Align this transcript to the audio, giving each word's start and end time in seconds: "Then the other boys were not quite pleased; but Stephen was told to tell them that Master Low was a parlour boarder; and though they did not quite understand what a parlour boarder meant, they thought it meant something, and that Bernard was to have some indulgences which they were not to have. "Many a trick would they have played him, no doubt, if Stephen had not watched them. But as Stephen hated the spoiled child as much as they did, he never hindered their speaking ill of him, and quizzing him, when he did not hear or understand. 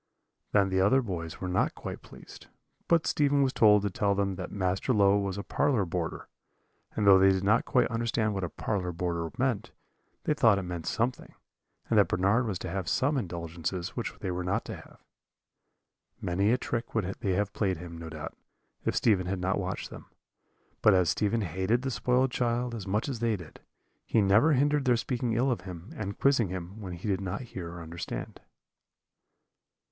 "Then 0.51 0.69
the 0.69 0.81
other 0.81 0.99
boys 1.03 1.39
were 1.39 1.47
not 1.47 1.75
quite 1.75 2.01
pleased; 2.01 2.47
but 2.87 3.05
Stephen 3.05 3.43
was 3.43 3.53
told 3.53 3.83
to 3.83 3.91
tell 3.91 4.15
them 4.15 4.33
that 4.33 4.51
Master 4.51 4.93
Low 4.93 5.19
was 5.19 5.37
a 5.37 5.43
parlour 5.43 5.85
boarder; 5.85 6.27
and 6.95 7.05
though 7.05 7.19
they 7.19 7.29
did 7.31 7.43
not 7.43 7.65
quite 7.65 7.85
understand 7.89 8.33
what 8.33 8.43
a 8.43 8.49
parlour 8.49 8.91
boarder 8.93 9.29
meant, 9.37 9.69
they 10.23 10.33
thought 10.33 10.57
it 10.57 10.63
meant 10.63 10.87
something, 10.87 11.35
and 11.87 11.99
that 11.99 12.07
Bernard 12.07 12.47
was 12.47 12.57
to 12.57 12.69
have 12.71 12.89
some 12.89 13.15
indulgences 13.15 13.89
which 13.89 14.11
they 14.21 14.31
were 14.31 14.43
not 14.43 14.65
to 14.65 14.75
have. 14.77 15.03
"Many 16.19 16.51
a 16.51 16.57
trick 16.57 16.95
would 16.95 17.05
they 17.19 17.33
have 17.33 17.53
played 17.53 17.77
him, 17.77 17.95
no 17.99 18.09
doubt, 18.09 18.35
if 18.83 18.95
Stephen 18.95 19.27
had 19.27 19.37
not 19.39 19.59
watched 19.59 19.91
them. 19.91 20.07
But 20.81 20.95
as 20.95 21.09
Stephen 21.11 21.41
hated 21.41 21.83
the 21.83 21.91
spoiled 21.91 22.31
child 22.31 22.73
as 22.73 22.87
much 22.87 23.07
as 23.07 23.19
they 23.19 23.35
did, 23.35 23.59
he 24.03 24.19
never 24.19 24.53
hindered 24.53 24.85
their 24.85 24.97
speaking 24.97 25.33
ill 25.33 25.51
of 25.51 25.61
him, 25.61 25.93
and 25.95 26.17
quizzing 26.17 26.47
him, 26.49 26.81
when 26.81 26.93
he 26.93 27.07
did 27.07 27.21
not 27.21 27.41
hear 27.41 27.71
or 27.73 27.83
understand. 27.83 28.41